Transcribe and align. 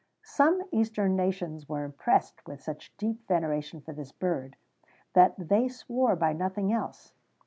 [XVII 0.01 0.23
55] 0.23 0.35
Some 0.35 0.67
eastern 0.71 1.15
nations 1.15 1.69
were 1.69 1.83
impressed 1.83 2.47
with 2.47 2.59
such 2.59 2.91
deep 2.97 3.27
veneration 3.27 3.81
for 3.81 3.93
this 3.93 4.11
bird 4.11 4.55
that 5.13 5.35
they 5.37 5.67
swore 5.67 6.15
by 6.15 6.33
nothing 6.33 6.73
else. 6.73 7.13